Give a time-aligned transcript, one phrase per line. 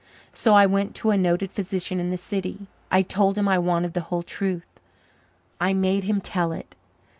[0.33, 2.65] So I went to a noted physician in the city.
[2.89, 4.79] I told him I wanted the whole truth
[5.59, 6.73] I made him tell it.